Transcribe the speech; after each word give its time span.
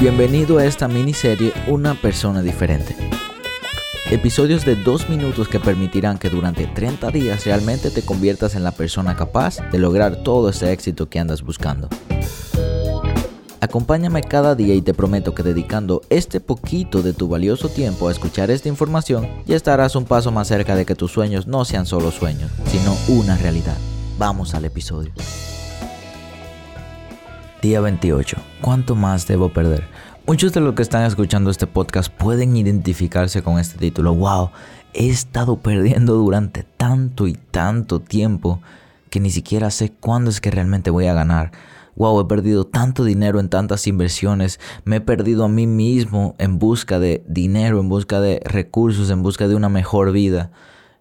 Bienvenido 0.00 0.56
a 0.56 0.64
esta 0.64 0.88
miniserie 0.88 1.52
Una 1.66 1.92
persona 1.92 2.40
diferente. 2.40 2.96
Episodios 4.10 4.64
de 4.64 4.74
dos 4.74 5.10
minutos 5.10 5.46
que 5.46 5.60
permitirán 5.60 6.16
que 6.16 6.30
durante 6.30 6.66
30 6.66 7.10
días 7.10 7.44
realmente 7.44 7.90
te 7.90 8.00
conviertas 8.00 8.54
en 8.54 8.64
la 8.64 8.70
persona 8.70 9.14
capaz 9.14 9.58
de 9.70 9.78
lograr 9.78 10.22
todo 10.22 10.48
ese 10.48 10.72
éxito 10.72 11.10
que 11.10 11.18
andas 11.18 11.42
buscando. 11.42 11.90
Acompáñame 13.60 14.22
cada 14.22 14.54
día 14.54 14.74
y 14.74 14.80
te 14.80 14.94
prometo 14.94 15.34
que 15.34 15.42
dedicando 15.42 16.00
este 16.08 16.40
poquito 16.40 17.02
de 17.02 17.12
tu 17.12 17.28
valioso 17.28 17.68
tiempo 17.68 18.08
a 18.08 18.12
escuchar 18.12 18.50
esta 18.50 18.70
información, 18.70 19.28
ya 19.44 19.54
estarás 19.54 19.96
un 19.96 20.06
paso 20.06 20.32
más 20.32 20.48
cerca 20.48 20.76
de 20.76 20.86
que 20.86 20.94
tus 20.94 21.12
sueños 21.12 21.46
no 21.46 21.66
sean 21.66 21.84
solo 21.84 22.10
sueños, 22.10 22.50
sino 22.64 22.96
una 23.08 23.36
realidad. 23.36 23.76
Vamos 24.18 24.54
al 24.54 24.64
episodio. 24.64 25.12
Día 27.62 27.82
28. 27.82 28.38
¿Cuánto 28.62 28.96
más 28.96 29.26
debo 29.26 29.52
perder? 29.52 29.84
Muchos 30.26 30.54
de 30.54 30.62
los 30.62 30.74
que 30.74 30.80
están 30.80 31.04
escuchando 31.04 31.50
este 31.50 31.66
podcast 31.66 32.10
pueden 32.10 32.56
identificarse 32.56 33.42
con 33.42 33.58
este 33.58 33.76
título. 33.76 34.14
¡Wow! 34.14 34.50
He 34.94 35.10
estado 35.10 35.58
perdiendo 35.58 36.14
durante 36.14 36.62
tanto 36.62 37.26
y 37.26 37.34
tanto 37.34 38.00
tiempo 38.00 38.62
que 39.10 39.20
ni 39.20 39.28
siquiera 39.28 39.70
sé 39.70 39.92
cuándo 39.92 40.30
es 40.30 40.40
que 40.40 40.50
realmente 40.50 40.88
voy 40.88 41.06
a 41.08 41.12
ganar. 41.12 41.52
Wow, 41.96 42.22
he 42.22 42.24
perdido 42.24 42.64
tanto 42.66 43.04
dinero 43.04 43.40
en 43.40 43.50
tantas 43.50 43.86
inversiones, 43.86 44.58
me 44.84 44.96
he 44.96 45.00
perdido 45.02 45.44
a 45.44 45.48
mí 45.48 45.66
mismo 45.66 46.36
en 46.38 46.58
busca 46.58 46.98
de 46.98 47.22
dinero, 47.28 47.78
en 47.78 47.90
busca 47.90 48.22
de 48.22 48.40
recursos, 48.42 49.10
en 49.10 49.22
busca 49.22 49.48
de 49.48 49.54
una 49.54 49.68
mejor 49.68 50.12
vida. 50.12 50.50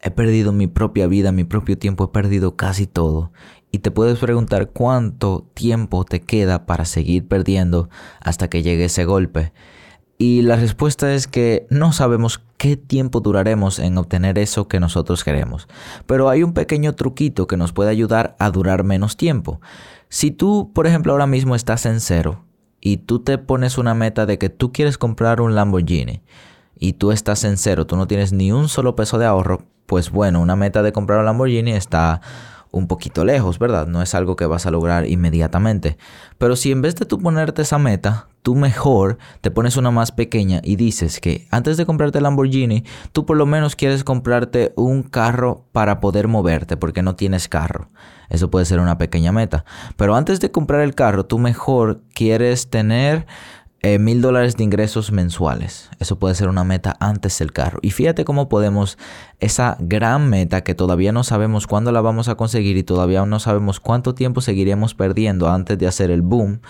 He 0.00 0.10
perdido 0.10 0.52
mi 0.52 0.68
propia 0.68 1.06
vida, 1.06 1.32
mi 1.32 1.44
propio 1.44 1.76
tiempo, 1.76 2.04
he 2.04 2.08
perdido 2.08 2.56
casi 2.56 2.86
todo. 2.86 3.30
Y 3.70 3.80
te 3.80 3.90
puedes 3.90 4.18
preguntar 4.18 4.70
cuánto 4.70 5.46
tiempo 5.54 6.04
te 6.04 6.20
queda 6.20 6.66
para 6.66 6.84
seguir 6.84 7.26
perdiendo 7.26 7.88
hasta 8.20 8.48
que 8.48 8.62
llegue 8.62 8.86
ese 8.86 9.04
golpe. 9.04 9.52
Y 10.18 10.42
la 10.42 10.56
respuesta 10.56 11.12
es 11.12 11.26
que 11.26 11.66
no 11.68 11.92
sabemos 11.92 12.42
qué 12.56 12.76
tiempo 12.76 13.20
duraremos 13.20 13.78
en 13.78 13.98
obtener 13.98 14.38
eso 14.38 14.66
que 14.66 14.80
nosotros 14.80 15.24
queremos. 15.24 15.68
Pero 16.06 16.30
hay 16.30 16.42
un 16.42 16.54
pequeño 16.54 16.94
truquito 16.94 17.46
que 17.46 17.58
nos 17.58 17.72
puede 17.72 17.90
ayudar 17.90 18.34
a 18.38 18.50
durar 18.50 18.82
menos 18.82 19.18
tiempo. 19.18 19.60
Si 20.08 20.30
tú, 20.30 20.70
por 20.72 20.86
ejemplo, 20.86 21.12
ahora 21.12 21.26
mismo 21.26 21.54
estás 21.54 21.84
en 21.84 22.00
cero 22.00 22.44
y 22.80 22.98
tú 22.98 23.18
te 23.18 23.36
pones 23.36 23.76
una 23.76 23.94
meta 23.94 24.24
de 24.24 24.38
que 24.38 24.48
tú 24.48 24.72
quieres 24.72 24.96
comprar 24.96 25.40
un 25.42 25.54
Lamborghini 25.54 26.22
y 26.78 26.94
tú 26.94 27.12
estás 27.12 27.44
en 27.44 27.58
cero, 27.58 27.86
tú 27.86 27.96
no 27.96 28.06
tienes 28.06 28.32
ni 28.32 28.52
un 28.52 28.68
solo 28.68 28.96
peso 28.96 29.18
de 29.18 29.26
ahorro, 29.26 29.64
pues 29.84 30.10
bueno, 30.10 30.40
una 30.40 30.56
meta 30.56 30.82
de 30.82 30.92
comprar 30.92 31.18
un 31.18 31.26
Lamborghini 31.26 31.72
está 31.72 32.22
un 32.78 32.88
poquito 32.88 33.24
lejos, 33.24 33.58
¿verdad? 33.58 33.86
No 33.86 34.02
es 34.02 34.14
algo 34.14 34.36
que 34.36 34.46
vas 34.46 34.66
a 34.66 34.70
lograr 34.70 35.08
inmediatamente. 35.08 35.96
Pero 36.38 36.56
si 36.56 36.72
en 36.72 36.82
vez 36.82 36.94
de 36.96 37.06
tú 37.06 37.18
ponerte 37.18 37.62
esa 37.62 37.78
meta, 37.78 38.28
tú 38.42 38.54
mejor 38.54 39.18
te 39.40 39.50
pones 39.50 39.76
una 39.76 39.90
más 39.90 40.12
pequeña 40.12 40.60
y 40.62 40.76
dices 40.76 41.20
que 41.20 41.48
antes 41.50 41.76
de 41.76 41.86
comprarte 41.86 42.18
el 42.18 42.24
Lamborghini, 42.24 42.84
tú 43.12 43.26
por 43.26 43.36
lo 43.36 43.46
menos 43.46 43.74
quieres 43.74 44.04
comprarte 44.04 44.72
un 44.76 45.02
carro 45.02 45.64
para 45.72 46.00
poder 46.00 46.28
moverte 46.28 46.76
porque 46.76 47.02
no 47.02 47.16
tienes 47.16 47.48
carro. 47.48 47.90
Eso 48.28 48.50
puede 48.50 48.64
ser 48.64 48.80
una 48.80 48.98
pequeña 48.98 49.32
meta. 49.32 49.64
Pero 49.96 50.14
antes 50.14 50.40
de 50.40 50.50
comprar 50.50 50.82
el 50.82 50.94
carro, 50.94 51.26
tú 51.26 51.38
mejor 51.38 52.02
quieres 52.14 52.70
tener 52.70 53.26
mil 54.00 54.20
dólares 54.20 54.56
de 54.56 54.64
ingresos 54.64 55.12
mensuales. 55.12 55.90
Eso 55.98 56.18
puede 56.18 56.34
ser 56.34 56.48
una 56.48 56.64
meta 56.64 56.96
antes 56.98 57.38
del 57.38 57.52
carro. 57.52 57.78
Y 57.82 57.90
fíjate 57.90 58.24
cómo 58.24 58.48
podemos 58.48 58.98
esa 59.38 59.76
gran 59.80 60.28
meta 60.28 60.62
que 60.62 60.74
todavía 60.74 61.12
no 61.12 61.24
sabemos 61.24 61.66
cuándo 61.66 61.92
la 61.92 62.00
vamos 62.00 62.28
a 62.28 62.34
conseguir 62.34 62.76
y 62.76 62.82
todavía 62.82 63.24
no 63.26 63.38
sabemos 63.38 63.80
cuánto 63.80 64.14
tiempo 64.14 64.40
seguiremos 64.40 64.94
perdiendo 64.94 65.48
antes 65.48 65.78
de 65.78 65.86
hacer 65.86 66.10
el 66.10 66.22
boom 66.22 66.60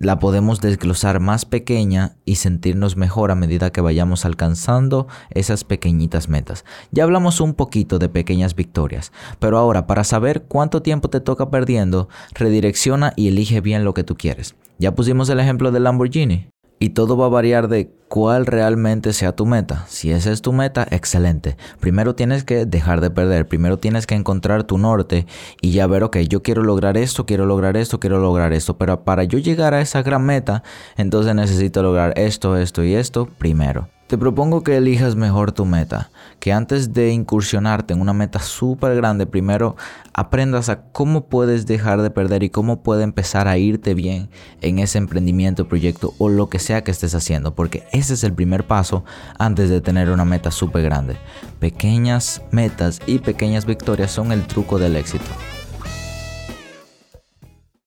la 0.00 0.18
podemos 0.18 0.62
desglosar 0.62 1.20
más 1.20 1.44
pequeña 1.44 2.16
y 2.24 2.36
sentirnos 2.36 2.96
mejor 2.96 3.30
a 3.30 3.34
medida 3.34 3.70
que 3.70 3.82
vayamos 3.82 4.24
alcanzando 4.24 5.06
esas 5.30 5.62
pequeñitas 5.62 6.30
metas. 6.30 6.64
Ya 6.90 7.04
hablamos 7.04 7.38
un 7.40 7.52
poquito 7.52 7.98
de 7.98 8.08
pequeñas 8.08 8.56
victorias, 8.56 9.12
pero 9.38 9.58
ahora 9.58 9.86
para 9.86 10.02
saber 10.04 10.44
cuánto 10.48 10.80
tiempo 10.80 11.10
te 11.10 11.20
toca 11.20 11.50
perdiendo, 11.50 12.08
redirecciona 12.32 13.12
y 13.14 13.28
elige 13.28 13.60
bien 13.60 13.84
lo 13.84 13.92
que 13.92 14.02
tú 14.02 14.16
quieres. 14.16 14.56
Ya 14.78 14.94
pusimos 14.94 15.28
el 15.28 15.38
ejemplo 15.38 15.70
del 15.70 15.84
Lamborghini. 15.84 16.48
Y 16.82 16.90
todo 16.90 17.16
va 17.18 17.26
a 17.26 17.28
variar 17.28 17.68
de 17.68 17.90
cuál 18.08 18.46
realmente 18.46 19.12
sea 19.12 19.36
tu 19.36 19.44
meta. 19.44 19.84
Si 19.86 20.10
esa 20.10 20.32
es 20.32 20.40
tu 20.40 20.54
meta, 20.54 20.86
excelente. 20.90 21.58
Primero 21.78 22.14
tienes 22.14 22.42
que 22.42 22.64
dejar 22.64 23.02
de 23.02 23.10
perder. 23.10 23.46
Primero 23.46 23.78
tienes 23.78 24.06
que 24.06 24.14
encontrar 24.14 24.64
tu 24.64 24.78
norte 24.78 25.26
y 25.60 25.72
ya 25.72 25.86
ver, 25.86 26.02
ok, 26.04 26.16
yo 26.20 26.42
quiero 26.42 26.62
lograr 26.62 26.96
esto, 26.96 27.26
quiero 27.26 27.44
lograr 27.44 27.76
esto, 27.76 28.00
quiero 28.00 28.18
lograr 28.18 28.54
esto. 28.54 28.78
Pero 28.78 29.04
para 29.04 29.24
yo 29.24 29.38
llegar 29.38 29.74
a 29.74 29.82
esa 29.82 30.02
gran 30.02 30.24
meta, 30.24 30.62
entonces 30.96 31.34
necesito 31.34 31.82
lograr 31.82 32.14
esto, 32.16 32.56
esto 32.56 32.82
y 32.82 32.94
esto 32.94 33.28
primero. 33.38 33.88
Te 34.10 34.18
propongo 34.18 34.64
que 34.64 34.76
elijas 34.76 35.14
mejor 35.14 35.52
tu 35.52 35.64
meta, 35.64 36.10
que 36.40 36.52
antes 36.52 36.92
de 36.92 37.12
incursionarte 37.12 37.94
en 37.94 38.00
una 38.00 38.12
meta 38.12 38.40
súper 38.40 38.96
grande, 38.96 39.24
primero 39.24 39.76
aprendas 40.12 40.68
a 40.68 40.82
cómo 40.82 41.26
puedes 41.26 41.64
dejar 41.64 42.02
de 42.02 42.10
perder 42.10 42.42
y 42.42 42.50
cómo 42.50 42.82
puede 42.82 43.04
empezar 43.04 43.46
a 43.46 43.56
irte 43.56 43.94
bien 43.94 44.28
en 44.62 44.80
ese 44.80 44.98
emprendimiento, 44.98 45.68
proyecto 45.68 46.12
o 46.18 46.28
lo 46.28 46.48
que 46.48 46.58
sea 46.58 46.82
que 46.82 46.90
estés 46.90 47.14
haciendo, 47.14 47.54
porque 47.54 47.84
ese 47.92 48.14
es 48.14 48.24
el 48.24 48.32
primer 48.32 48.66
paso 48.66 49.04
antes 49.38 49.70
de 49.70 49.80
tener 49.80 50.10
una 50.10 50.24
meta 50.24 50.50
súper 50.50 50.82
grande. 50.82 51.16
Pequeñas 51.60 52.42
metas 52.50 52.98
y 53.06 53.20
pequeñas 53.20 53.64
victorias 53.64 54.10
son 54.10 54.32
el 54.32 54.44
truco 54.44 54.80
del 54.80 54.96
éxito. 54.96 55.30